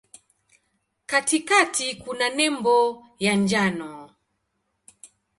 Katikati 1.05 1.95
kuna 1.95 2.29
nembo 2.29 3.03
ya 3.19 3.35
njano. 3.35 4.09